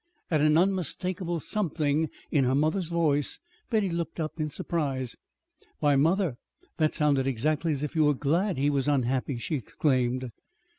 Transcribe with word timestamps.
At 0.31 0.41
an 0.41 0.57
unmistakable 0.57 1.39
something 1.39 2.09
in 2.31 2.43
her 2.45 2.55
mother's 2.55 2.87
voice 2.87 3.37
Betty 3.69 3.91
looked 3.91 4.19
up 4.19 4.39
in 4.39 4.49
surprise. 4.49 5.15
"Why, 5.77 5.95
mother, 5.95 6.37
that 6.77 6.95
sounded 6.95 7.27
exactly 7.27 7.71
as 7.71 7.83
if 7.83 7.95
you 7.95 8.05
were 8.05 8.15
glad 8.15 8.57
he 8.57 8.71
was 8.71 8.87
unhappy!" 8.87 9.37
she 9.37 9.53
exclaimed. 9.57 10.31